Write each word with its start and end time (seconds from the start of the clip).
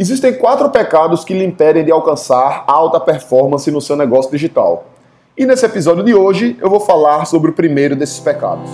Existem 0.00 0.32
quatro 0.32 0.70
pecados 0.70 1.26
que 1.26 1.34
lhe 1.34 1.44
impedem 1.44 1.84
de 1.84 1.92
alcançar 1.92 2.64
alta 2.66 2.98
performance 2.98 3.70
no 3.70 3.82
seu 3.82 3.94
negócio 3.94 4.30
digital. 4.30 4.86
E 5.36 5.44
nesse 5.44 5.66
episódio 5.66 6.02
de 6.02 6.14
hoje 6.14 6.56
eu 6.58 6.70
vou 6.70 6.80
falar 6.80 7.26
sobre 7.26 7.50
o 7.50 7.52
primeiro 7.52 7.94
desses 7.94 8.18
pecados. 8.18 8.70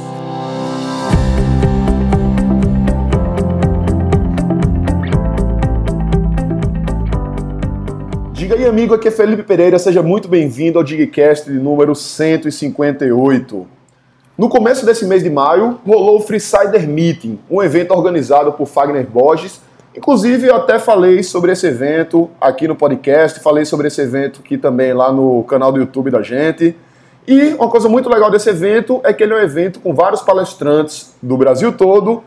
Diga 8.32 8.54
aí, 8.54 8.64
amigo, 8.64 8.94
aqui 8.94 9.08
é 9.08 9.10
Felipe 9.10 9.42
Pereira, 9.42 9.80
seja 9.80 10.04
muito 10.04 10.28
bem-vindo 10.28 10.78
ao 10.78 10.84
Digcast 10.84 11.50
de 11.50 11.58
número 11.58 11.96
158. 11.96 13.66
No 14.38 14.48
começo 14.48 14.86
desse 14.86 15.04
mês 15.04 15.24
de 15.24 15.30
maio, 15.30 15.80
rolou 15.84 16.18
o 16.18 16.20
Freesider 16.20 16.88
Meeting, 16.88 17.40
um 17.50 17.60
evento 17.60 17.90
organizado 17.90 18.52
por 18.52 18.66
Fagner 18.66 19.04
Borges 19.04 19.65
Inclusive, 19.96 20.46
eu 20.46 20.56
até 20.56 20.78
falei 20.78 21.22
sobre 21.22 21.52
esse 21.52 21.66
evento 21.66 22.30
aqui 22.38 22.68
no 22.68 22.76
podcast, 22.76 23.40
falei 23.40 23.64
sobre 23.64 23.88
esse 23.88 24.00
evento 24.02 24.40
aqui 24.44 24.58
também 24.58 24.92
lá 24.92 25.10
no 25.10 25.42
canal 25.44 25.72
do 25.72 25.78
YouTube 25.78 26.10
da 26.10 26.20
gente. 26.20 26.76
E 27.26 27.54
uma 27.54 27.70
coisa 27.70 27.88
muito 27.88 28.08
legal 28.10 28.30
desse 28.30 28.50
evento 28.50 29.00
é 29.02 29.12
que 29.12 29.22
ele 29.22 29.32
é 29.32 29.36
um 29.36 29.40
evento 29.40 29.80
com 29.80 29.94
vários 29.94 30.20
palestrantes 30.20 31.16
do 31.22 31.36
Brasil 31.38 31.72
todo 31.72 32.22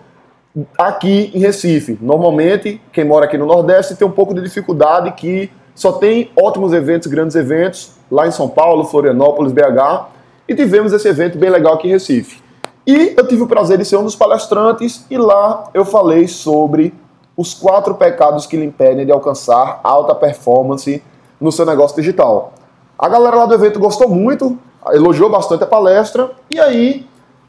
aqui 0.78 1.32
em 1.34 1.40
Recife. 1.40 1.98
Normalmente, 2.02 2.82
quem 2.92 3.06
mora 3.06 3.26
aqui 3.26 3.38
no 3.38 3.46
Nordeste 3.46 3.96
tem 3.96 4.08
um 4.08 4.12
pouco 4.12 4.34
de 4.34 4.42
dificuldade 4.42 5.12
que 5.12 5.52
só 5.76 5.92
tem 5.92 6.32
ótimos 6.36 6.74
eventos, 6.74 7.08
grandes 7.08 7.36
eventos 7.36 7.92
lá 8.12 8.28
em 8.28 8.32
São 8.32 8.50
Paulo, 8.50 8.84
Florianópolis, 8.84 9.52
BH. 9.52 10.08
E 10.48 10.56
tivemos 10.56 10.92
esse 10.92 11.08
evento 11.08 11.38
bem 11.38 11.52
legal 11.52 11.76
aqui 11.76 11.88
em 11.88 11.92
Recife. 11.92 12.42
E 12.86 13.14
eu 13.16 13.28
tive 13.28 13.44
o 13.44 13.48
prazer 13.48 13.78
de 13.78 13.86
ser 13.86 13.98
um 13.98 14.04
dos 14.04 14.16
palestrantes 14.16 15.06
e 15.10 15.18
lá 15.18 15.70
eu 15.74 15.86
falei 15.86 16.28
sobre 16.28 16.92
os 17.40 17.54
quatro 17.54 17.96
pecados 17.96 18.46
que 18.46 18.58
lhe 18.58 18.66
impedem 18.66 19.06
de 19.06 19.14
alcançar 19.14 19.80
alta 19.82 20.14
performance 20.14 21.02
no 21.40 21.54
seu 21.54 21.66
negócio 21.66 21.96
digital. 21.96 22.52
A 22.98 23.08
galera 23.08 23.38
lá 23.38 23.46
do 23.46 23.54
evento 23.54 23.80
gostou 23.80 24.10
muito, 24.10 24.60
elogiou 24.92 25.30
bastante 25.30 25.64
a 25.64 25.66
palestra, 25.66 26.32
e 26.52 26.60
aí 26.60 27.08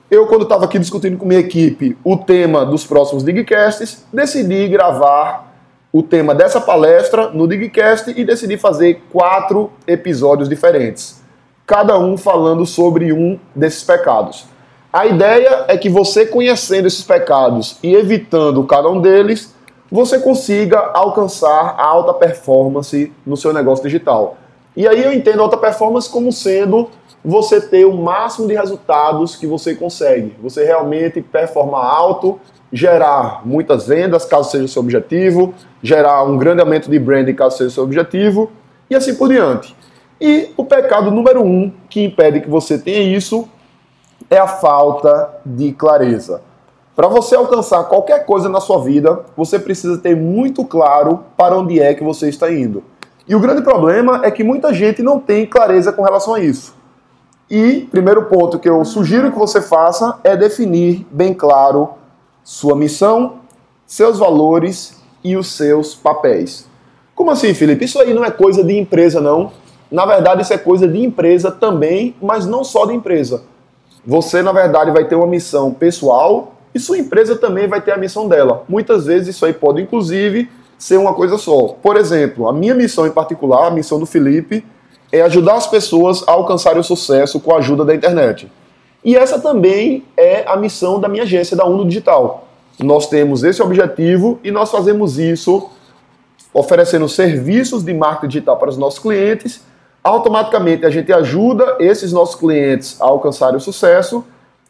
eu, 0.09 0.29
quando 0.29 0.45
estava 0.45 0.67
aqui 0.67 0.79
discutindo 0.79 1.19
com 1.19 1.27
minha 1.27 1.41
equipe 1.41 1.99
o 2.05 2.17
tema 2.17 2.65
dos 2.65 2.87
próximos 2.87 3.25
Digcasts, 3.25 4.05
decidi 4.13 4.69
gravar 4.69 5.53
o 5.93 6.05
tema 6.05 6.37
dessa 6.37 6.61
palestra 6.61 7.31
no 7.31 7.49
Digcast 7.49 8.15
e 8.17 8.25
decidi 8.25 8.57
fazer 8.57 9.03
quatro 9.11 9.73
episódios 9.89 10.49
diferentes, 10.49 11.21
cada 11.67 11.99
um 11.99 12.17
falando 12.17 12.65
sobre 12.65 13.13
um 13.13 13.41
desses 13.57 13.83
pecados. 13.83 14.47
A 14.93 15.07
ideia 15.07 15.65
é 15.67 15.77
que 15.77 15.89
você 15.89 16.27
conhecendo 16.27 16.87
esses 16.87 17.03
pecados 17.03 17.77
e 17.83 17.93
evitando 17.93 18.63
cada 18.65 18.89
um 18.89 19.01
deles, 19.01 19.53
você 19.91 20.19
consiga 20.19 20.79
alcançar 20.95 21.75
a 21.77 21.85
alta 21.85 22.15
performance 22.15 23.13
no 23.27 23.37
seu 23.37 23.53
negócio 23.53 23.85
digital. 23.85 24.37
E 24.77 24.87
aí 24.87 25.03
eu 25.03 25.13
entendo 25.13 25.43
alta 25.43 25.57
performance 25.57 26.09
como 26.09 26.31
sendo 26.31 26.89
você 27.25 27.61
ter 27.61 27.85
o 27.85 27.93
máximo 27.93 28.47
de 28.47 28.55
resultados 28.55 29.37
que 29.37 29.47
você 29.47 29.75
consegue. 29.75 30.35
Você 30.41 30.65
realmente 30.65 31.21
performar 31.21 31.85
alto, 31.85 32.39
gerar 32.73 33.43
muitas 33.45 33.87
vendas, 33.87 34.25
caso 34.25 34.51
seja 34.51 34.65
o 34.65 34.69
seu 34.69 34.81
objetivo, 34.81 35.53
gerar 35.83 36.23
um 36.23 36.39
grande 36.39 36.61
aumento 36.61 36.89
de 36.89 36.99
branding, 36.99 37.35
caso 37.35 37.59
seja 37.59 37.69
o 37.69 37.73
seu 37.73 37.85
objetivo, 37.85 38.51
e 38.89 38.95
assim 38.95 39.15
por 39.15 39.29
diante. 39.29 39.75
E 40.21 40.51
o 40.57 40.65
pecado 40.65 41.11
número 41.11 41.43
um 41.43 41.73
que 41.89 42.05
impede 42.05 42.41
que 42.41 42.49
você 42.49 42.79
tenha 42.79 43.01
isso 43.01 43.49
é 44.29 44.39
a 44.39 44.47
falta 44.47 45.41
de 45.45 45.73
clareza. 45.73 46.43
Para 46.95 47.09
você 47.09 47.35
alcançar 47.35 47.85
qualquer 47.85 48.27
coisa 48.27 48.49
na 48.49 48.61
sua 48.61 48.83
vida, 48.83 49.21
você 49.37 49.59
precisa 49.59 49.97
ter 49.99 50.17
muito 50.17 50.65
claro 50.65 51.21
para 51.37 51.57
onde 51.57 51.81
é 51.81 51.95
que 51.95 52.03
você 52.03 52.29
está 52.29 52.53
indo. 52.53 52.83
E 53.27 53.35
o 53.35 53.41
grande 53.41 53.63
problema 53.63 54.23
é 54.25 54.31
que 54.31 54.43
muita 54.43 54.75
gente 54.75 55.03
não 55.03 55.19
tem 55.19 55.47
clareza 55.47 55.93
com 55.93 56.03
relação 56.03 56.35
a 56.35 56.41
isso. 56.41 56.75
E 57.49 57.89
primeiro 57.91 58.25
ponto 58.27 58.59
que 58.59 58.69
eu 58.69 58.85
sugiro 58.85 59.31
que 59.33 59.39
você 59.39 59.61
faça 59.61 60.19
é 60.23 60.37
definir 60.37 61.07
bem 61.11 61.33
claro 61.33 61.91
sua 62.43 62.77
missão, 62.77 63.41
seus 63.87 64.19
valores 64.19 65.01
e 65.23 65.37
os 65.37 65.53
seus 65.53 65.95
papéis. 65.95 66.67
Como 67.15 67.31
assim, 67.31 67.53
Felipe? 67.55 67.85
Isso 67.85 68.01
aí 68.01 68.15
não 68.15 68.25
é 68.25 68.31
coisa 68.31 68.65
de 68.65 68.77
empresa, 68.79 69.21
não. 69.21 69.53
Na 69.91 70.07
verdade, 70.07 70.43
isso 70.43 70.53
é 70.53 70.59
coisa 70.59 70.87
de 70.87 71.05
empresa 71.05 71.51
também, 71.51 72.15
mas 72.21 72.47
não 72.47 72.63
só 72.65 72.87
de 72.87 72.95
empresa. 72.95 73.43
Você, 74.07 74.43
na 74.43 74.53
verdade, 74.53 74.91
vai 74.91 75.05
ter 75.05 75.17
uma 75.17 75.27
missão 75.27 75.73
pessoal 75.73 76.55
e 76.75 76.79
sua 76.79 76.99
empresa 76.99 77.37
também 77.37 77.67
vai 77.67 77.81
ter 77.81 77.93
a 77.93 77.97
missão 77.97 78.29
dela. 78.29 78.65
Muitas 78.69 79.07
vezes 79.07 79.35
isso 79.35 79.45
aí 79.45 79.53
pode, 79.53 79.83
inclusive, 79.83 80.49
ser 80.79 80.97
uma 80.97 81.13
coisa 81.13 81.37
só. 81.37 81.77
Por 81.83 81.97
exemplo, 81.97 82.49
a 82.49 82.53
minha 82.53 82.75
missão 82.75 83.07
em 83.07 83.11
particular, 83.11 83.67
a 83.67 83.71
missão 83.71 83.99
do 83.99 84.07
Felipe, 84.07 84.65
é 85.13 85.23
ajudar 85.23 85.55
as 85.55 85.67
pessoas 85.67 86.27
a 86.27 86.33
alcançarem 86.33 86.81
o 86.81 86.85
sucesso 86.85 87.41
com 87.41 87.55
a 87.55 87.59
ajuda 87.59 87.85
da 87.85 87.95
internet. 87.95 88.51
E 89.05 89.17
essa 89.17 89.39
também 89.41 90.05
é 90.17 90.45
a 90.47 90.57
missão 90.57 91.01
da 91.01 91.09
minha 91.09 91.25
agência, 91.25 91.57
da 91.57 91.65
Uno 91.67 91.87
Digital. 91.87 92.47
Nós 92.79 93.09
temos 93.09 93.43
esse 93.43 93.63
objetivo 93.63 94.39
e 94.45 94.51
nós 94.51 94.71
fazemos 94.71 95.19
isso 95.19 95.71
oferecendo 96.53 97.09
serviços 97.09 97.85
de 97.85 97.93
marketing 97.93 98.29
digital 98.29 98.57
para 98.57 98.71
os 98.71 98.77
nossos 98.77 98.99
clientes. 98.99 99.63
Automaticamente 100.03 100.87
a 100.87 100.91
gente 100.91 101.13
ajuda 101.13 101.77
esses 101.79 102.13
nossos 102.13 102.35
clientes 102.35 103.01
a 103.01 103.07
alcançarem 103.07 103.57
o 103.57 103.61
sucesso 103.61 104.25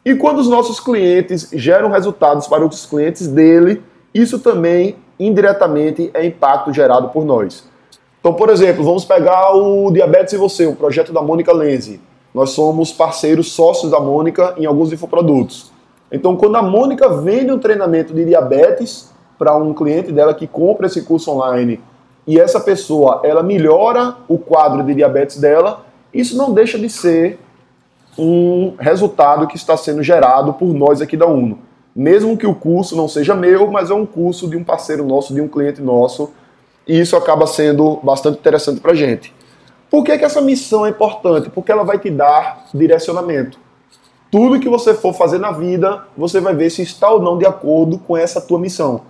e 0.05 0.15
quando 0.15 0.39
os 0.39 0.49
nossos 0.49 0.81
clientes 0.81 1.51
geram 1.53 1.91
resultados 1.91 2.47
para 2.47 2.65
os 2.65 2.87
clientes 2.87 3.27
dele, 3.27 3.83
isso 4.15 4.39
também 4.39 4.97
indiretamente 5.19 6.11
é 6.15 6.25
impacto 6.25 6.73
gerado 6.73 7.11
por 7.11 7.25
nós. 7.25 7.69
Então, 8.19 8.33
por 8.33 8.49
exemplo, 8.49 8.83
vamos 8.83 9.05
pegar 9.05 9.55
o 9.55 9.91
Diabetes 9.91 10.33
e 10.33 10.39
Você, 10.39 10.67
o 10.67 10.75
projeto 10.75 11.13
da 11.13 11.21
Mônica 11.21 11.53
Lenze. 11.53 12.01
Nós 12.35 12.51
somos 12.51 12.93
parceiros 12.93 13.53
sócios 13.53 13.91
da 13.91 14.01
Mônica 14.01 14.55
em 14.57 14.65
alguns 14.65 14.93
infoprodutos. 14.93 15.71
Então, 16.11 16.37
quando 16.37 16.57
a 16.57 16.63
Mônica 16.63 17.09
vende 17.21 17.53
um 17.53 17.59
treinamento 17.59 18.15
de 18.15 18.25
diabetes 18.25 19.11
para 19.39 19.57
um 19.57 19.75
cliente 19.75 20.13
dela 20.13 20.35
que 20.35 20.47
compra 20.47 20.87
esse 20.87 21.03
curso 21.03 21.31
online 21.31 21.81
e 22.27 22.39
essa 22.39 22.61
pessoa 22.61 23.21
ela 23.25 23.43
melhora 23.43 24.17
o 24.29 24.39
quadro 24.39 24.83
de 24.83 24.95
diabetes 24.95 25.39
dela, 25.39 25.85
isso 26.13 26.37
não 26.37 26.53
deixa 26.53 26.79
de 26.79 26.89
ser 26.89 27.39
um 28.19 28.75
resultado 28.79 29.47
que 29.47 29.57
está 29.57 29.77
sendo 29.77 30.03
gerado 30.03 30.53
por 30.55 30.73
nós 30.75 31.01
aqui 31.01 31.17
da 31.17 31.27
UNO. 31.27 31.59
Mesmo 31.95 32.37
que 32.37 32.47
o 32.47 32.55
curso 32.55 32.97
não 32.97 33.09
seja 33.09 33.35
meu, 33.35 33.71
mas 33.71 33.91
é 33.91 33.95
um 33.95 34.07
curso 34.07 34.49
de 34.49 34.57
um 34.57 34.65
parceiro 34.65 35.05
nosso, 35.05 35.35
de 35.35 35.41
um 35.41 35.49
cliente 35.49 35.81
nosso, 35.81 36.31
e 36.87 36.99
isso 36.99 37.17
acaba 37.17 37.47
sendo 37.47 37.99
bastante 38.03 38.39
interessante 38.39 38.81
para 38.81 38.93
a 38.93 38.95
gente. 38.95 39.35
Por 39.91 40.05
que, 40.05 40.17
que 40.17 40.25
essa 40.25 40.41
missão 40.41 40.87
é 40.87 40.91
importante? 40.91 41.51
Porque 41.51 41.73
ela 41.73 41.83
vai 41.83 41.99
te 41.99 42.11
dar 42.11 42.67
direcionamento. 42.73 43.59
Tudo 44.31 44.61
que 44.61 44.69
você 44.69 44.95
for 44.95 45.13
fazer 45.13 45.39
na 45.39 45.51
vida, 45.51 46.05
você 46.17 46.41
vai 46.41 46.55
ver 46.55 46.71
se 46.71 46.83
está 46.83 47.11
ou 47.11 47.21
não 47.21 47.37
de 47.37 47.45
acordo 47.45 47.99
com 47.99 48.17
essa 48.17 48.41
tua 48.41 48.61
missão. 48.61 49.03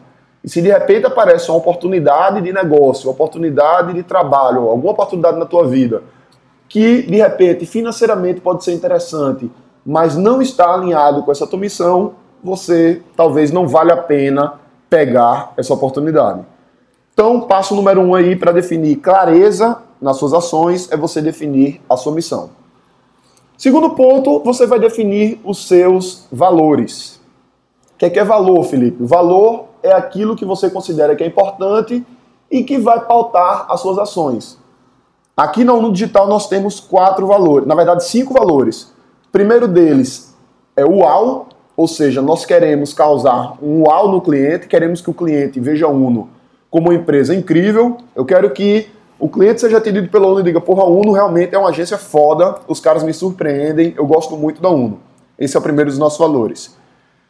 E 0.43 0.49
se 0.49 0.63
de 0.63 0.69
repente 0.69 1.05
aparece 1.05 1.51
uma 1.51 1.59
oportunidade 1.59 2.41
de 2.41 2.51
negócio, 2.51 3.09
uma 3.09 3.13
oportunidade 3.13 3.93
de 3.93 4.03
trabalho, 4.03 4.71
alguma 4.71 4.93
oportunidade 4.93 5.39
na 5.39 5.45
tua 5.45 5.67
vida, 5.67 6.03
que 6.71 7.03
de 7.03 7.17
repente 7.17 7.67
financeiramente 7.67 8.41
pode 8.41 8.63
ser 8.63 8.73
interessante, 8.73 9.51
mas 9.85 10.17
não 10.17 10.41
está 10.41 10.73
alinhado 10.73 11.25
com 11.25 11.33
essa 11.33 11.45
tua 11.45 11.59
missão, 11.59 12.13
você 12.43 13.03
talvez 13.17 13.51
não 13.51 13.67
vale 13.67 13.91
a 13.91 13.97
pena 13.97 14.55
pegar 14.89 15.53
essa 15.57 15.75
oportunidade. 15.75 16.43
Então, 17.13 17.41
passo 17.41 17.75
número 17.75 18.01
um 18.01 18.15
aí 18.15 18.37
para 18.37 18.53
definir 18.53 18.97
clareza 18.97 19.83
nas 20.01 20.17
suas 20.17 20.33
ações 20.33 20.91
é 20.93 20.97
você 20.97 21.21
definir 21.21 21.81
a 21.91 21.97
sua 21.97 22.15
missão. 22.15 22.51
Segundo 23.59 23.91
ponto, 23.91 24.39
você 24.45 24.65
vai 24.65 24.79
definir 24.79 25.41
os 25.45 25.67
seus 25.67 26.29
valores. 26.31 27.21
O 27.95 27.99
que 27.99 28.07
é, 28.07 28.11
que 28.11 28.19
é 28.19 28.25
valor, 28.25 28.63
Felipe? 28.63 29.05
valor 29.05 29.67
é 29.83 29.93
aquilo 29.93 30.37
que 30.37 30.45
você 30.45 30.71
considera 30.71 31.17
que 31.17 31.25
é 31.25 31.27
importante 31.27 32.07
e 32.49 32.63
que 32.63 32.79
vai 32.79 33.05
pautar 33.05 33.67
as 33.69 33.81
suas 33.81 33.99
ações. 33.99 34.60
Aqui 35.41 35.65
no 35.65 35.75
Uno 35.79 35.91
Digital 35.91 36.29
nós 36.29 36.51
temos 36.51 36.81
quatro 36.81 37.27
valores, 37.27 37.67
na 37.67 37.75
verdade 37.75 38.05
cinco 38.05 38.35
valores. 38.35 38.93
O 39.27 39.33
primeiro 39.33 39.67
deles 39.67 40.37
é 40.77 40.85
o 40.85 40.97
UAU, 40.97 41.49
ou 41.75 41.89
seja, 41.89 42.21
nós 42.21 42.45
queremos 42.45 42.93
causar 42.93 43.57
um 43.63 43.85
UAU 43.85 44.13
no 44.13 44.21
cliente, 44.21 44.67
queremos 44.67 45.01
que 45.01 45.09
o 45.09 45.15
cliente 45.15 45.59
veja 45.59 45.87
a 45.87 45.89
Uno 45.89 46.29
como 46.71 46.91
uma 46.91 46.95
empresa 46.95 47.35
incrível. 47.35 47.97
Eu 48.15 48.27
quero 48.27 48.51
que 48.51 48.91
o 49.19 49.31
cliente 49.31 49.63
seja 49.63 49.79
atendido 49.79 50.11
pela 50.11 50.27
Uno 50.27 50.41
e 50.41 50.43
diga, 50.43 50.61
porra, 50.61 50.83
a 50.83 50.87
Uno 50.87 51.13
realmente 51.13 51.55
é 51.55 51.59
uma 51.59 51.71
agência 51.71 51.97
foda, 51.97 52.57
os 52.69 52.79
caras 52.79 53.03
me 53.03 53.15
surpreendem, 53.15 53.95
eu 53.97 54.05
gosto 54.05 54.37
muito 54.37 54.61
da 54.61 54.69
Uno. 54.69 55.01
Esse 55.39 55.57
é 55.57 55.59
o 55.59 55.63
primeiro 55.63 55.89
dos 55.89 55.99
nossos 55.99 56.19
valores. 56.19 56.77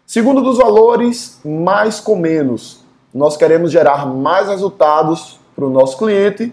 Segundo 0.04 0.40
dos 0.40 0.58
valores, 0.58 1.38
mais 1.44 2.00
com 2.00 2.16
menos. 2.16 2.84
Nós 3.14 3.36
queremos 3.36 3.70
gerar 3.70 4.04
mais 4.04 4.48
resultados 4.48 5.38
para 5.54 5.64
o 5.64 5.70
nosso 5.70 5.96
cliente 5.96 6.52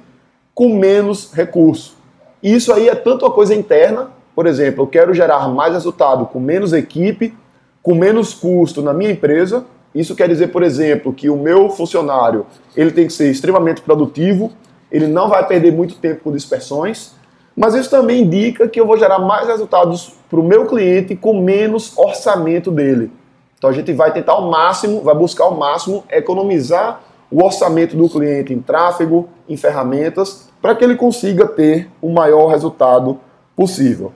com 0.58 0.70
menos 0.70 1.32
recurso. 1.32 1.96
Isso 2.42 2.74
aí 2.74 2.90
é 2.90 2.96
tanto 2.96 3.24
uma 3.24 3.32
coisa 3.32 3.54
interna, 3.54 4.10
por 4.36 4.48
exemplo, 4.48 4.82
eu 4.82 4.88
quero 4.88 5.14
gerar 5.14 5.48
mais 5.50 5.74
resultado 5.74 6.26
com 6.26 6.40
menos 6.40 6.74
equipe, 6.74 7.38
com 7.84 7.94
menos 7.94 8.34
custo 8.34 8.82
na 8.82 8.92
minha 8.92 9.12
empresa, 9.12 9.64
Isso 9.94 10.16
quer 10.16 10.28
dizer, 10.28 10.48
por 10.48 10.64
exemplo, 10.64 11.14
que 11.14 11.30
o 11.30 11.38
meu 11.38 11.70
funcionário 11.70 12.48
ele 12.76 12.92
tem 12.92 13.06
que 13.06 13.14
ser 13.14 13.30
extremamente 13.30 13.82
produtivo, 13.82 14.52
ele 14.92 15.06
não 15.06 15.30
vai 15.30 15.46
perder 15.46 15.72
muito 15.72 15.96
tempo 15.96 16.24
com 16.24 16.32
dispersões, 16.32 17.14
mas 17.56 17.76
isso 17.76 17.92
também 17.92 18.24
indica 18.24 18.68
que 18.68 18.80
eu 18.80 18.86
vou 18.88 18.98
gerar 18.98 19.20
mais 19.20 19.48
resultados 19.48 20.14
para 20.28 20.40
o 20.40 20.44
meu 20.44 20.66
cliente 20.66 21.16
com 21.16 21.40
menos 21.40 21.96
orçamento 21.96 22.72
dele. 22.72 23.12
Então 23.60 23.70
a 23.70 23.74
gente 23.74 23.94
vai 23.94 24.12
tentar 24.12 24.34
ao 24.34 24.50
máximo, 24.50 25.02
vai 25.02 25.14
buscar 25.14 25.44
ao 25.46 25.56
máximo 25.56 26.04
economizar 26.10 27.02
o 27.32 27.44
orçamento 27.44 27.96
do 27.96 28.10
cliente 28.10 28.54
em 28.54 28.60
tráfego, 28.60 29.28
em 29.48 29.58
ferramentas, 29.58 30.50
para 30.62 30.76
que 30.76 30.84
ele 30.84 30.96
consiga 30.96 31.48
ter 31.48 31.90
o 32.02 32.10
maior 32.10 32.48
resultado 32.48 33.20
possível. 33.56 34.12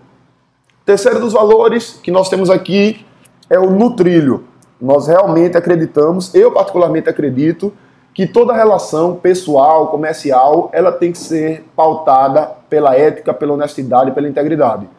Terceiro 0.85 1.19
dos 1.19 1.33
valores 1.33 1.99
que 2.01 2.11
nós 2.11 2.29
temos 2.29 2.49
aqui 2.49 3.05
é 3.49 3.59
o 3.59 3.69
nutrilho. 3.69 4.45
Nós 4.79 5.07
realmente 5.07 5.57
acreditamos, 5.57 6.33
eu 6.33 6.51
particularmente 6.51 7.09
acredito, 7.09 7.71
que 8.13 8.27
toda 8.27 8.53
relação 8.53 9.15
pessoal, 9.15 9.87
comercial, 9.87 10.69
ela 10.73 10.91
tem 10.91 11.11
que 11.11 11.17
ser 11.17 11.63
pautada 11.75 12.49
pela 12.69 12.95
ética, 12.95 13.33
pela 13.33 13.53
honestidade, 13.53 14.11
pela 14.11 14.27
integridade. 14.27 14.89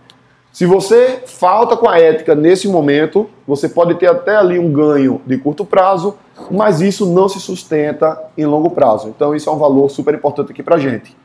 Se 0.52 0.66
você 0.66 1.22
falta 1.24 1.76
com 1.78 1.88
a 1.88 1.98
ética 1.98 2.34
nesse 2.34 2.68
momento, 2.68 3.28
você 3.46 3.70
pode 3.70 3.94
ter 3.94 4.06
até 4.06 4.36
ali 4.36 4.58
um 4.58 4.70
ganho 4.70 5.18
de 5.26 5.38
curto 5.38 5.64
prazo, 5.64 6.14
mas 6.50 6.82
isso 6.82 7.06
não 7.06 7.26
se 7.26 7.40
sustenta 7.40 8.22
em 8.36 8.44
longo 8.44 8.68
prazo. 8.68 9.08
Então 9.08 9.34
isso 9.34 9.48
é 9.48 9.52
um 9.52 9.58
valor 9.58 9.88
super 9.88 10.14
importante 10.14 10.52
aqui 10.52 10.62
pra 10.62 10.76
gente. 10.76 11.16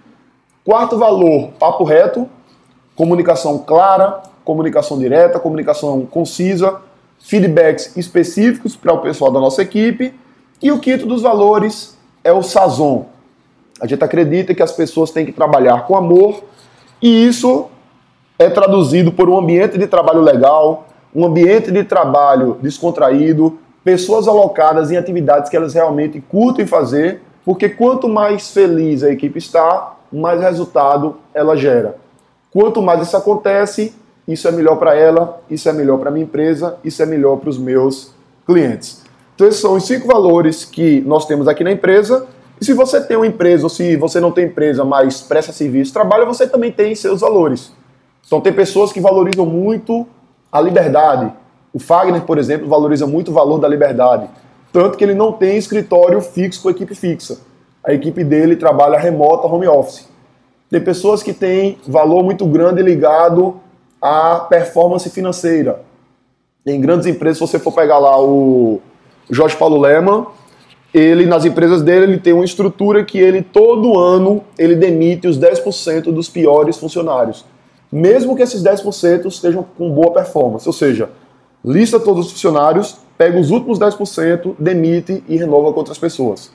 Quarto 0.64 0.98
valor, 0.98 1.50
papo 1.60 1.84
reto, 1.84 2.30
comunicação 2.96 3.60
clara, 3.60 4.24
comunicação 4.46 4.98
direta, 4.98 5.40
comunicação 5.40 6.06
concisa, 6.06 6.80
feedbacks 7.20 7.98
específicos 7.98 8.78
para 8.78 8.94
o 8.94 9.02
pessoal 9.02 9.30
da 9.30 9.42
nossa 9.42 9.62
equipe. 9.62 10.14
E 10.62 10.72
o 10.72 10.80
quinto 10.80 11.06
dos 11.06 11.22
valores 11.22 11.98
é 12.24 12.32
o 12.32 12.42
sazon. 12.42 13.08
A 13.82 13.86
gente 13.86 14.04
acredita 14.04 14.56
que 14.56 14.64
as 14.64 14.72
pessoas 14.72 15.12
têm 15.12 15.26
que 15.26 15.34
trabalhar 15.34 15.86
com 15.86 15.98
amor 15.98 16.44
e 17.02 17.28
isso 17.28 17.68
é 18.39 18.50
traduzido 18.50 19.12
por 19.12 19.30
um 19.30 19.38
ambiente 19.38 19.78
de 19.78 19.88
trabalho 19.88 20.22
legal, 20.22 20.88
um 21.16 21.25
ambiente 21.25 21.72
de 21.72 21.84
trabalho 21.84 22.57
descontraído, 22.62 23.57
pessoas 23.84 24.28
alocadas 24.28 24.92
em 24.92 24.98
atividades 24.98 25.50
que 25.50 25.57
elas 25.57 25.74
realmente 25.74 26.22
curtem 26.22 26.68
fazer, 26.68 27.22
porque 27.44 27.69
quanto 27.69 28.07
mais 28.07 28.51
feliz 28.51 29.04
a 29.04 29.12
equipe 29.12 29.39
está, 29.39 29.95
mais 30.12 30.42
resultado 30.42 31.18
ela 31.34 31.56
gera. 31.56 31.98
Quanto 32.51 32.81
mais 32.81 33.01
isso 33.01 33.18
acontece, 33.18 33.94
isso 34.28 34.48
é 34.48 34.51
melhor 34.51 34.78
para 34.78 34.94
ela, 34.94 35.42
isso 35.50 35.69
é 35.69 35.74
melhor 35.74 35.98
para 35.98 36.10
a 36.10 36.12
minha 36.12 36.25
empresa, 36.25 36.78
isso 36.83 37.01
é 37.01 37.06
melhor 37.06 37.38
para 37.38 37.50
os 37.50 37.57
meus 37.57 38.12
clientes. 38.45 39.04
Então, 39.36 39.48
esses 39.48 39.62
são 39.62 39.75
os 39.75 39.86
cinco 39.86 40.07
valores 40.07 40.66
que 40.66 41.01
nós 41.01 41.25
temos 41.25 41.48
aqui 41.48 41.63
na 41.63 41.72
empresa. 41.72 42.25
E 42.60 42.66
se 42.66 42.74
você 42.74 43.00
tem 43.00 43.16
uma 43.16 43.28
empresa, 43.28 43.63
ou 43.63 43.69
se 43.69 43.95
você 43.95 44.19
não 44.19 44.31
tem 44.31 44.45
empresa, 44.45 44.83
mas 44.83 45.22
presta 45.22 45.54
serviço, 45.54 45.94
trabalha, 45.94 46.25
você 46.25 46.48
também 46.48 46.72
tem 46.72 46.95
seus 46.95 47.22
valores. 47.22 47.72
Então, 48.28 48.42
tem 48.42 48.52
pessoas 48.54 48.92
que 48.92 49.00
valorizam 49.00 49.46
muito 49.46 50.06
a 50.52 50.62
liberdade. 50.62 51.32
O 51.74 51.80
Fagner, 51.80 52.22
por 52.22 52.38
exemplo, 52.38 52.68
valoriza 52.68 53.08
muito 53.08 53.32
o 53.32 53.34
valor 53.34 53.58
da 53.58 53.68
liberdade. 53.68 54.28
Tanto 54.72 54.98
que 54.98 55.04
ele 55.04 55.14
não 55.16 55.32
tem 55.32 55.58
escritório 55.58 56.22
fixo 56.22 56.62
com 56.62 56.70
equipe 56.70 56.94
fixa. 56.94 57.40
A 57.84 57.94
equipe 57.94 58.24
dele 58.24 58.58
trabalha 58.58 59.00
remota, 59.00 59.48
home 59.48 59.68
office. 59.68 60.10
Tem 60.70 60.82
pessoas 60.82 61.24
que 61.24 61.34
têm 61.34 61.78
valor 61.88 62.24
muito 62.24 62.46
grande 62.46 62.82
ligado 62.82 63.62
a 64.02 64.46
performance 64.50 65.10
financeira. 65.10 65.82
Em 66.66 66.82
grandes 66.82 67.08
empresas, 67.08 67.38
se 67.38 67.48
você 67.48 67.60
for 67.60 67.74
pegar 67.74 67.98
lá 67.98 68.22
o 68.22 68.82
Jorge 69.30 69.56
Paulo 69.56 69.80
Lema, 69.80 70.28
ele 70.94 71.26
nas 71.26 71.46
empresas 71.46 71.82
dele 71.82 72.06
ele 72.06 72.18
tem 72.18 72.34
uma 72.34 72.44
estrutura 72.44 73.06
que 73.06 73.18
ele 73.18 73.42
todo 73.42 73.98
ano 73.98 74.44
ele 74.58 74.76
demite 74.76 75.28
os 75.28 75.40
10% 75.40 76.12
dos 76.12 76.28
piores 76.28 76.78
funcionários. 76.78 77.46
Mesmo 77.92 78.36
que 78.36 78.44
esses 78.44 78.62
10% 78.62 79.25
estejam 79.25 79.66
com 79.78 79.92
boa 79.92 80.12
performance, 80.12 80.68
ou 80.68 80.74
seja, 80.74 81.10
lista 81.63 82.00
todos 82.00 82.28
os 82.28 82.31
funcionários, 82.34 82.98
pega 83.18 83.39
os 83.39 83.50
últimos 83.50 83.80
10%, 83.80 84.56
demite 84.60 85.24
e 85.28 85.38
renova 85.38 85.72
com 85.72 85.80
outras 85.80 85.98
pessoas. 85.98 86.51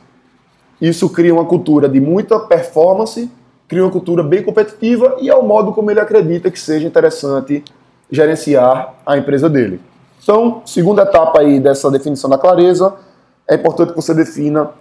Isso 0.81 1.08
cria 1.08 1.32
uma 1.32 1.44
cultura 1.44 1.88
de 1.88 2.00
muita 2.00 2.38
performance 2.38 3.31
cria 3.73 3.82
uma 3.82 3.90
cultura 3.90 4.23
bem 4.23 4.43
competitiva 4.43 5.17
e 5.19 5.31
é 5.31 5.34
o 5.34 5.43
modo 5.43 5.73
como 5.73 5.90
ele 5.90 5.99
acredita 5.99 6.50
que 6.50 6.61
seja 6.61 6.87
interessante 6.87 7.64
gerenciar 8.11 8.96
a 9.06 9.17
empresa 9.17 9.49
dele. 9.49 9.81
Então, 10.23 10.61
segunda 10.67 11.05
etapa 11.05 11.40
aí 11.40 11.58
dessa 11.58 11.90
definição 11.90 12.28
da 12.28 12.37
clareza, 12.37 12.94
é 13.49 13.55
importante 13.55 13.88
que 13.88 13.96
você 13.96 14.12
defina 14.12 14.73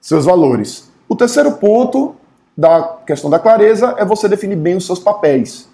seus 0.00 0.24
valores. 0.24 0.90
O 1.06 1.14
terceiro 1.14 1.52
ponto 1.52 2.14
da 2.56 2.82
questão 3.06 3.28
da 3.28 3.38
clareza 3.38 3.94
é 3.98 4.04
você 4.04 4.28
definir 4.28 4.56
bem 4.56 4.76
os 4.76 4.86
seus 4.86 4.98
papéis. 4.98 5.68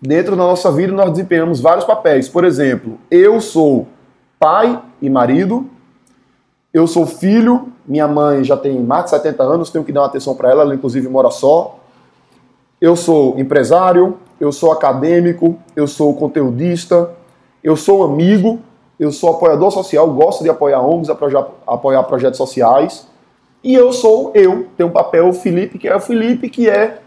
Dentro 0.00 0.36
da 0.36 0.42
nossa 0.42 0.70
vida, 0.70 0.92
nós 0.92 1.10
desempenhamos 1.12 1.60
vários 1.60 1.84
papéis. 1.84 2.28
Por 2.28 2.44
exemplo, 2.44 2.98
eu 3.10 3.40
sou 3.40 3.86
pai 4.38 4.80
e 5.00 5.08
marido, 5.08 5.70
eu 6.74 6.86
sou 6.86 7.06
filho, 7.06 7.68
minha 7.86 8.08
mãe 8.08 8.42
já 8.42 8.56
tem 8.56 8.80
mais 8.80 9.04
de 9.04 9.10
70 9.10 9.42
anos, 9.42 9.70
tenho 9.70 9.84
que 9.84 9.92
dar 9.92 10.00
uma 10.00 10.06
atenção 10.06 10.34
para 10.34 10.50
ela, 10.50 10.62
ela 10.62 10.74
inclusive 10.74 11.08
mora 11.08 11.30
só. 11.30 11.78
Eu 12.80 12.96
sou 12.96 13.38
empresário, 13.38 14.18
eu 14.40 14.50
sou 14.50 14.72
acadêmico, 14.72 15.56
eu 15.76 15.86
sou 15.86 16.14
conteudista, 16.14 17.10
eu 17.62 17.76
sou 17.76 18.02
amigo, 18.02 18.58
eu 18.98 19.12
sou 19.12 19.30
apoiador 19.30 19.70
social, 19.70 20.10
gosto 20.10 20.42
de 20.42 20.50
apoiar 20.50 20.80
ONGs, 20.80 21.08
apoiar 21.66 22.02
projetos 22.02 22.38
sociais. 22.38 23.06
E 23.62 23.74
eu 23.74 23.92
sou 23.92 24.32
eu, 24.34 24.66
tenho 24.76 24.88
um 24.88 24.92
papel 24.92 25.28
o 25.28 25.32
Felipe, 25.32 25.78
que 25.78 25.86
é 25.86 25.94
o 25.94 26.00
Felipe, 26.00 26.48
que 26.48 26.68
é 26.68 26.98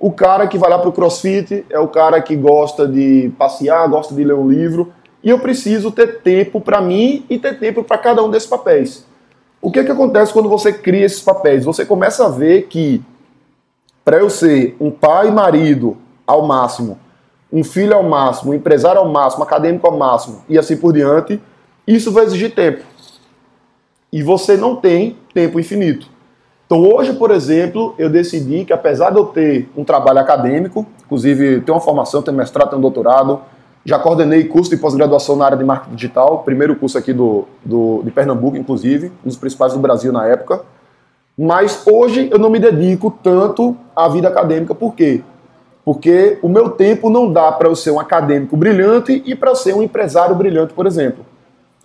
o 0.00 0.10
cara 0.10 0.46
que 0.46 0.56
vai 0.56 0.70
lá 0.70 0.78
para 0.78 0.88
o 0.88 0.92
crossfit, 0.92 1.66
é 1.68 1.78
o 1.78 1.88
cara 1.88 2.20
que 2.22 2.36
gosta 2.36 2.86
de 2.86 3.32
passear, 3.36 3.88
gosta 3.88 4.14
de 4.14 4.24
ler 4.24 4.34
um 4.34 4.48
livro. 4.48 4.92
E 5.22 5.28
eu 5.28 5.38
preciso 5.38 5.90
ter 5.90 6.20
tempo 6.20 6.60
para 6.60 6.80
mim 6.80 7.26
e 7.28 7.38
ter 7.38 7.58
tempo 7.58 7.82
para 7.82 7.98
cada 7.98 8.22
um 8.22 8.30
desses 8.30 8.48
papéis. 8.48 9.04
O 9.60 9.70
que, 9.70 9.80
é 9.80 9.84
que 9.84 9.90
acontece 9.90 10.32
quando 10.32 10.48
você 10.48 10.72
cria 10.72 11.04
esses 11.04 11.20
papéis? 11.20 11.64
Você 11.64 11.84
começa 11.84 12.24
a 12.24 12.28
ver 12.28 12.68
que 12.68 13.02
para 14.04 14.18
eu 14.18 14.30
ser 14.30 14.76
um 14.80 14.90
pai 14.90 15.28
e 15.28 15.32
marido 15.32 15.96
ao 16.26 16.46
máximo, 16.46 16.98
um 17.52 17.64
filho 17.64 17.94
ao 17.94 18.02
máximo, 18.02 18.52
um 18.52 18.54
empresário 18.54 19.00
ao 19.00 19.08
máximo, 19.08 19.42
um 19.42 19.46
acadêmico 19.46 19.86
ao 19.86 19.98
máximo 19.98 20.44
e 20.48 20.56
assim 20.56 20.76
por 20.76 20.92
diante, 20.92 21.40
isso 21.86 22.12
vai 22.12 22.24
exigir 22.24 22.54
tempo. 22.54 22.84
E 24.12 24.22
você 24.22 24.56
não 24.56 24.76
tem 24.76 25.16
tempo 25.38 25.60
infinito. 25.60 26.08
Então 26.66 26.82
hoje, 26.82 27.12
por 27.12 27.30
exemplo, 27.30 27.94
eu 27.96 28.10
decidi 28.10 28.64
que 28.64 28.72
apesar 28.72 29.10
de 29.10 29.18
eu 29.18 29.26
ter 29.26 29.68
um 29.76 29.84
trabalho 29.84 30.18
acadêmico, 30.18 30.84
inclusive 31.06 31.60
tenho 31.60 31.76
uma 31.76 31.80
formação, 31.80 32.20
tenho 32.20 32.36
mestrado, 32.36 32.70
tenho 32.70 32.82
doutorado, 32.82 33.40
já 33.84 33.98
coordenei 33.98 34.44
curso 34.44 34.68
de 34.68 34.76
pós-graduação 34.76 35.36
na 35.36 35.46
área 35.46 35.56
de 35.56 35.64
marketing 35.64 35.94
digital, 35.94 36.42
primeiro 36.42 36.74
curso 36.74 36.98
aqui 36.98 37.12
do, 37.12 37.46
do, 37.64 38.02
de 38.04 38.10
Pernambuco, 38.10 38.56
inclusive, 38.56 39.12
um 39.24 39.28
dos 39.28 39.36
principais 39.36 39.72
do 39.72 39.78
Brasil 39.78 40.12
na 40.12 40.26
época. 40.26 40.62
Mas 41.38 41.86
hoje 41.86 42.28
eu 42.32 42.38
não 42.38 42.50
me 42.50 42.58
dedico 42.58 43.16
tanto 43.22 43.76
à 43.94 44.08
vida 44.08 44.26
acadêmica, 44.26 44.74
por 44.74 44.94
quê? 44.94 45.22
Porque 45.84 46.38
o 46.42 46.48
meu 46.48 46.70
tempo 46.70 47.08
não 47.08 47.32
dá 47.32 47.50
para 47.52 47.68
eu 47.68 47.76
ser 47.76 47.92
um 47.92 48.00
acadêmico 48.00 48.56
brilhante 48.56 49.22
e 49.24 49.34
para 49.36 49.54
ser 49.54 49.74
um 49.74 49.82
empresário 49.82 50.34
brilhante, 50.34 50.74
por 50.74 50.84
exemplo. 50.84 51.24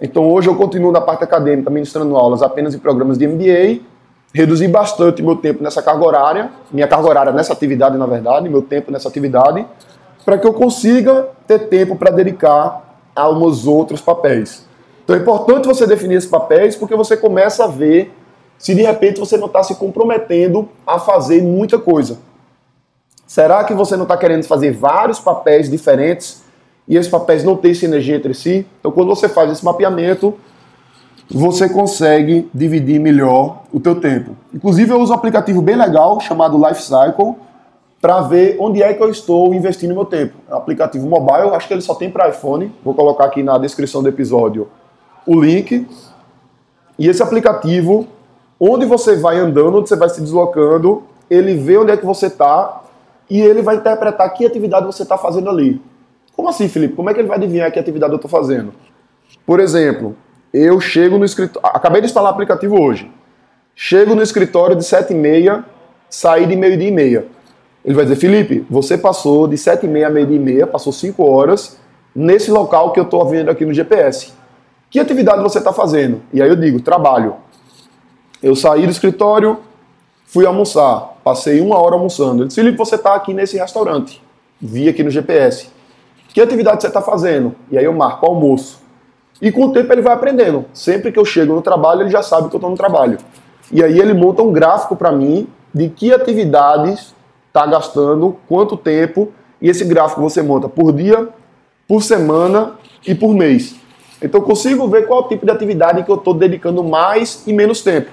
Então 0.03 0.29
hoje 0.29 0.49
eu 0.49 0.55
continuo 0.55 0.91
na 0.91 0.99
parte 0.99 1.23
acadêmica, 1.23 1.69
ministrando 1.69 2.17
aulas 2.17 2.41
apenas 2.41 2.75
em 2.75 2.77
programas 2.77 3.17
de 3.17 3.25
MBA, 3.25 3.79
reduzi 4.33 4.67
bastante 4.67 5.23
meu 5.23 5.37
tempo 5.37 5.63
nessa 5.63 5.81
carga 5.81 6.05
horária, 6.05 6.51
minha 6.69 6.85
carga 6.85 7.07
horária 7.07 7.31
nessa 7.31 7.53
atividade, 7.53 7.97
na 7.97 8.05
verdade, 8.05 8.49
meu 8.49 8.61
tempo 8.61 8.91
nessa 8.91 9.07
atividade, 9.07 9.65
para 10.25 10.37
que 10.37 10.45
eu 10.45 10.53
consiga 10.53 11.29
ter 11.47 11.69
tempo 11.69 11.95
para 11.95 12.11
dedicar 12.11 12.97
a 13.15 13.29
uns 13.29 13.65
outros 13.65 14.01
papéis. 14.01 14.67
Então 15.05 15.15
é 15.15 15.19
importante 15.19 15.69
você 15.69 15.87
definir 15.87 16.15
esses 16.15 16.29
papéis 16.29 16.75
porque 16.75 16.97
você 16.97 17.15
começa 17.15 17.63
a 17.63 17.67
ver 17.67 18.13
se 18.57 18.75
de 18.75 18.81
repente 18.81 19.21
você 19.21 19.37
não 19.37 19.47
está 19.47 19.63
se 19.63 19.75
comprometendo 19.75 20.67
a 20.85 20.99
fazer 20.99 21.41
muita 21.41 21.79
coisa. 21.79 22.17
Será 23.25 23.63
que 23.63 23.73
você 23.73 23.95
não 23.95 24.03
está 24.03 24.17
querendo 24.17 24.43
fazer 24.43 24.71
vários 24.71 25.21
papéis 25.21 25.71
diferentes 25.71 26.42
e 26.87 26.97
esses 26.97 27.09
papéis 27.09 27.43
não 27.43 27.55
têm 27.55 27.73
sinergia 27.73 28.15
entre 28.15 28.33
si? 28.33 28.65
Então, 28.79 28.91
quando 28.91 29.07
você 29.07 29.29
faz 29.29 29.51
esse 29.51 29.63
mapeamento, 29.63 30.33
você 31.29 31.69
consegue 31.69 32.49
dividir 32.53 32.99
melhor 32.99 33.63
o 33.71 33.79
teu 33.79 33.99
tempo. 33.99 34.35
Inclusive, 34.53 34.91
eu 34.91 34.99
uso 34.99 35.11
um 35.13 35.15
aplicativo 35.15 35.61
bem 35.61 35.75
legal 35.75 36.19
chamado 36.19 36.57
Life 36.57 36.81
Cycle, 36.81 37.35
para 38.03 38.19
ver 38.19 38.57
onde 38.59 38.83
é 38.83 38.93
que 38.93 39.01
eu 39.01 39.09
estou 39.09 39.53
investindo 39.53 39.93
meu 39.93 40.03
tempo. 40.03 40.33
É 40.49 40.53
um 40.53 40.57
aplicativo 40.57 41.07
mobile, 41.07 41.55
acho 41.55 41.69
que 41.69 41.73
ele 41.73 41.81
só 41.81 41.95
tem 41.95 42.11
para 42.11 42.27
iPhone. 42.27 42.69
Vou 42.83 42.93
colocar 42.93 43.23
aqui 43.23 43.41
na 43.41 43.57
descrição 43.57 44.03
do 44.03 44.09
episódio 44.09 44.67
o 45.25 45.39
link. 45.39 45.87
E 46.99 47.07
esse 47.07 47.23
aplicativo, 47.23 48.05
onde 48.59 48.85
você 48.85 49.15
vai 49.15 49.39
andando, 49.39 49.77
onde 49.77 49.87
você 49.87 49.95
vai 49.95 50.09
se 50.09 50.19
deslocando, 50.19 51.03
ele 51.29 51.55
vê 51.55 51.77
onde 51.77 51.93
é 51.93 51.97
que 51.97 52.05
você 52.05 52.27
está 52.27 52.81
e 53.29 53.39
ele 53.39 53.61
vai 53.61 53.77
interpretar 53.77 54.33
que 54.33 54.45
atividade 54.45 54.85
você 54.85 55.03
está 55.03 55.17
fazendo 55.17 55.49
ali. 55.49 55.81
Como 56.35 56.49
assim, 56.49 56.67
Felipe? 56.67 56.95
Como 56.95 57.09
é 57.09 57.13
que 57.13 57.19
ele 57.19 57.27
vai 57.27 57.37
adivinhar 57.37 57.71
que 57.71 57.79
atividade 57.79 58.11
eu 58.11 58.17
estou 58.17 58.29
fazendo? 58.29 58.73
Por 59.45 59.59
exemplo, 59.59 60.15
eu 60.53 60.79
chego 60.79 61.17
no 61.17 61.25
escritório. 61.25 61.69
Acabei 61.73 62.01
de 62.01 62.07
instalar 62.07 62.31
o 62.31 62.33
aplicativo 62.33 62.79
hoje. 62.79 63.09
Chego 63.75 64.13
no 64.15 64.21
escritório 64.21 64.75
de 64.75 64.83
7 64.83 65.13
e 65.13 65.15
meia, 65.15 65.65
saí 66.09 66.45
de 66.45 66.55
meio-dia 66.55 66.87
e 66.89 66.91
meia. 66.91 67.25
Ele 67.83 67.95
vai 67.95 68.05
dizer, 68.05 68.15
Felipe, 68.15 68.65
você 68.69 68.97
passou 68.97 69.47
de 69.47 69.57
7 69.57 69.85
e 69.85 69.89
meia 69.89 70.07
a 70.07 70.09
meio-dia 70.09 70.37
e 70.37 70.39
meia, 70.39 70.67
passou 70.67 70.93
5 70.93 71.23
horas 71.23 71.77
nesse 72.15 72.51
local 72.51 72.91
que 72.91 72.99
eu 72.99 73.03
estou 73.03 73.25
vendo 73.25 73.49
aqui 73.49 73.65
no 73.65 73.73
GPS. 73.73 74.31
Que 74.89 74.99
atividade 74.99 75.41
você 75.41 75.57
está 75.57 75.73
fazendo? 75.73 76.21
E 76.31 76.41
aí 76.41 76.47
eu 76.47 76.55
digo, 76.55 76.79
trabalho. 76.79 77.35
Eu 78.41 78.55
saí 78.55 78.85
do 78.85 78.91
escritório, 78.91 79.57
fui 80.25 80.45
almoçar, 80.45 81.17
passei 81.23 81.59
uma 81.59 81.77
hora 81.79 81.95
almoçando. 81.95 82.43
Ele 82.43 82.47
disse, 82.47 82.59
Felipe, 82.59 82.77
você 82.77 82.95
está 82.95 83.15
aqui 83.15 83.33
nesse 83.33 83.57
restaurante. 83.57 84.21
Vi 84.61 84.87
aqui 84.87 85.03
no 85.03 85.09
GPS. 85.09 85.72
Que 86.33 86.41
atividade 86.41 86.81
você 86.81 86.87
está 86.87 87.01
fazendo? 87.01 87.55
E 87.69 87.77
aí 87.77 87.85
eu 87.85 87.93
marco 87.93 88.25
almoço. 88.25 88.81
E 89.39 89.51
com 89.51 89.65
o 89.65 89.71
tempo 89.71 89.93
ele 89.93 90.01
vai 90.01 90.13
aprendendo. 90.13 90.65
Sempre 90.73 91.11
que 91.11 91.19
eu 91.19 91.25
chego 91.25 91.53
no 91.53 91.61
trabalho, 91.61 92.01
ele 92.01 92.09
já 92.09 92.23
sabe 92.23 92.49
que 92.49 92.55
eu 92.55 92.57
estou 92.57 92.71
no 92.71 92.75
trabalho. 92.75 93.17
E 93.71 93.83
aí 93.83 93.99
ele 93.99 94.13
monta 94.13 94.41
um 94.41 94.51
gráfico 94.51 94.95
para 94.95 95.11
mim 95.11 95.47
de 95.73 95.89
que 95.89 96.11
atividades 96.11 97.13
está 97.47 97.67
gastando, 97.67 98.35
quanto 98.47 98.75
tempo, 98.75 99.31
e 99.61 99.69
esse 99.69 99.85
gráfico 99.85 100.21
você 100.21 100.41
monta 100.41 100.67
por 100.67 100.91
dia, 100.91 101.29
por 101.87 102.01
semana 102.01 102.73
e 103.05 103.13
por 103.13 103.33
mês. 103.33 103.75
Então 104.21 104.41
eu 104.41 104.45
consigo 104.45 104.87
ver 104.87 105.05
qual 105.05 105.27
tipo 105.27 105.45
de 105.45 105.51
atividade 105.51 106.03
que 106.03 106.09
eu 106.09 106.15
estou 106.15 106.33
dedicando 106.33 106.83
mais 106.83 107.43
e 107.45 107.53
menos 107.53 107.81
tempo. 107.81 108.09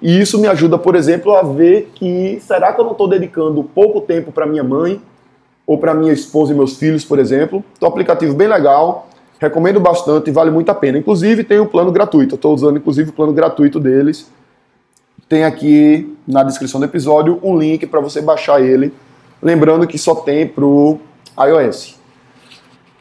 E 0.00 0.20
isso 0.20 0.38
me 0.38 0.48
ajuda, 0.48 0.76
por 0.76 0.94
exemplo, 0.94 1.34
a 1.34 1.42
ver 1.42 1.90
que 1.94 2.38
será 2.40 2.72
que 2.72 2.80
eu 2.80 2.84
não 2.84 2.92
estou 2.92 3.08
dedicando 3.08 3.62
pouco 3.62 4.00
tempo 4.00 4.30
para 4.30 4.44
minha 4.44 4.64
mãe 4.64 5.00
ou 5.66 5.78
para 5.78 5.94
minha 5.94 6.12
esposa 6.12 6.52
e 6.52 6.56
meus 6.56 6.76
filhos, 6.76 7.04
por 7.04 7.18
exemplo. 7.18 7.64
Então, 7.76 7.88
aplicativo 7.88 8.34
bem 8.34 8.48
legal, 8.48 9.08
recomendo 9.38 9.80
bastante 9.80 10.30
vale 10.30 10.50
muito 10.50 10.70
a 10.70 10.74
pena. 10.74 10.98
Inclusive 10.98 11.44
tem 11.44 11.58
o 11.58 11.64
um 11.64 11.66
plano 11.66 11.92
gratuito. 11.92 12.34
Estou 12.34 12.54
usando 12.54 12.76
inclusive 12.78 13.10
o 13.10 13.12
plano 13.12 13.32
gratuito 13.32 13.78
deles 13.78 14.30
tem 15.32 15.44
aqui 15.44 16.14
na 16.28 16.42
descrição 16.42 16.78
do 16.78 16.84
episódio 16.84 17.40
um 17.42 17.56
link 17.58 17.86
para 17.86 18.00
você 18.00 18.20
baixar 18.20 18.60
ele. 18.60 18.92
Lembrando 19.40 19.86
que 19.86 19.96
só 19.96 20.14
tem 20.14 20.46
para 20.46 20.62
o 20.62 21.00
iOS. 21.38 21.98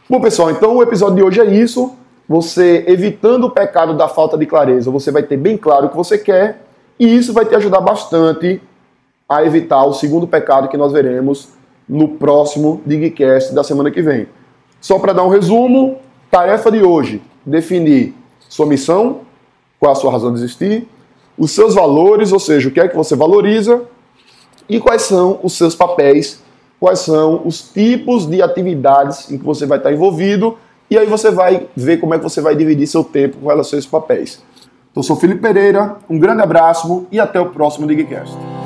Bom, 0.10 0.22
pessoal, 0.22 0.50
então 0.50 0.78
o 0.78 0.82
episódio 0.82 1.18
de 1.18 1.24
hoje 1.24 1.42
é 1.42 1.46
isso. 1.46 1.94
Você 2.30 2.86
evitando 2.88 3.48
o 3.48 3.50
pecado 3.50 3.94
da 3.98 4.08
falta 4.08 4.38
de 4.38 4.46
clareza, 4.46 4.90
você 4.90 5.12
vai 5.12 5.24
ter 5.24 5.36
bem 5.36 5.58
claro 5.58 5.88
o 5.88 5.90
que 5.90 5.98
você 5.98 6.18
quer 6.18 6.62
e 6.98 7.14
isso 7.14 7.34
vai 7.34 7.44
te 7.44 7.54
ajudar 7.54 7.82
bastante 7.82 8.62
a 9.28 9.44
evitar 9.46 9.84
o 9.84 9.92
segundo 9.92 10.26
pecado 10.26 10.70
que 10.70 10.78
nós 10.78 10.94
veremos 10.94 11.50
no 11.88 12.08
próximo 12.08 12.82
Digcast 12.86 13.54
da 13.54 13.64
semana 13.64 13.92
que 13.92 14.02
vem. 14.02 14.28
Só 14.80 14.98
para 14.98 15.14
dar 15.14 15.24
um 15.24 15.30
resumo, 15.30 15.98
tarefa 16.30 16.72
de 16.72 16.82
hoje: 16.82 17.22
definir 17.46 18.14
sua 18.50 18.66
missão, 18.66 19.22
qual 19.80 19.92
a 19.92 19.96
sua 19.96 20.12
razão 20.12 20.34
de 20.34 20.40
existir, 20.40 20.88
os 21.38 21.52
seus 21.52 21.74
valores, 21.74 22.32
ou 22.32 22.40
seja, 22.40 22.70
o 22.70 22.72
que 22.72 22.80
é 22.80 22.88
que 22.88 22.96
você 22.96 23.16
valoriza 23.16 23.84
e 24.70 24.80
quais 24.80 25.04
são 25.04 25.40
os 25.44 25.54
seus 25.54 25.76
papéis, 25.76 26.42
quais 26.80 27.00
são 27.00 27.42
os 27.46 27.62
tipos 27.62 28.26
de 28.26 28.42
atividades 28.42 29.30
em 29.32 29.38
que 29.38 29.44
você 29.44 29.66
vai 29.66 29.78
estar 29.78 29.92
envolvido 29.92 30.58
e 30.90 30.98
aí 30.98 31.06
você 31.06 31.32
vai 31.32 31.68
ver 31.76 31.98
como 31.98 32.14
é 32.14 32.18
que 32.18 32.24
você 32.24 32.42
vai 32.42 32.56
dividir 32.56 32.86
seu 32.86 33.04
tempo 33.04 33.38
com 33.38 33.48
relação 33.48 33.78
a 33.78 33.80
esses 33.80 33.90
papéis. 33.90 34.42
Eu 34.94 35.02
sou 35.04 35.16
Felipe 35.16 35.42
Pereira, 35.42 35.96
um 36.10 36.20
grande 36.20 36.42
abraço 36.42 37.08
e 37.12 37.20
até 37.20 37.40
o 37.40 37.50
próximo 37.50 37.88
Digcast. 37.88 38.61